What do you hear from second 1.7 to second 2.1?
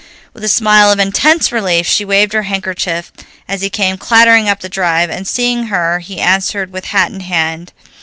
she